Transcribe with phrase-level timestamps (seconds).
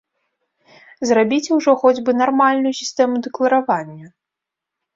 [1.09, 4.07] Зрабіце ўжо хоць бы нармальную сістэму дэкларавання!